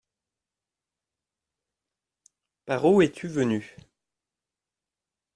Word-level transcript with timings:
Par 2.65 2.83
où 2.85 3.03
es-tu 3.03 3.27
venu? 3.27 3.77